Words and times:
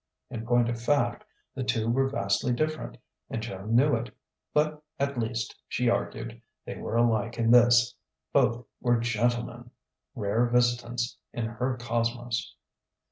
In 0.31 0.47
point 0.47 0.67
of 0.67 0.81
fact, 0.81 1.23
the 1.53 1.63
two 1.63 1.87
were 1.87 2.09
vastly 2.09 2.53
different, 2.53 2.97
and 3.29 3.39
Joan 3.39 3.75
knew 3.75 3.93
it; 3.95 4.09
but, 4.51 4.81
at 4.99 5.19
least, 5.19 5.55
she 5.67 5.89
argued, 5.91 6.41
they 6.65 6.75
were 6.75 6.97
alike 6.97 7.37
in 7.37 7.51
this: 7.51 7.93
both 8.33 8.65
were 8.79 8.97
gentlemen 8.99 9.69
rare 10.15 10.47
visitants 10.47 11.17
in 11.33 11.45
her 11.45 11.77
cosmos. 11.77 12.55